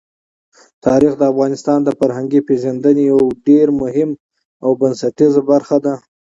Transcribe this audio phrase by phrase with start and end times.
[0.85, 4.15] تاریخ د افغانانو د فرهنګي پیژندنې یوه ډېره مهمه
[4.63, 5.93] او بنسټیزه برخه ده.